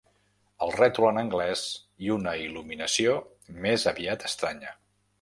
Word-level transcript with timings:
El 0.65 0.71
rètol 0.75 1.07
en 1.09 1.19
anglès 1.23 1.67
i 2.07 2.11
una 2.17 2.35
il·luminació 2.47 3.17
més 3.67 3.89
aviat 3.97 4.31
estranya. 4.33 4.79